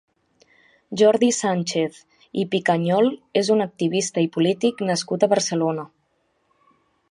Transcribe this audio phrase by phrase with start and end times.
[1.01, 1.99] Jordi Sànchez
[2.43, 3.11] i Picanyol
[3.43, 5.87] és un activista i polític nascut a Barcelona.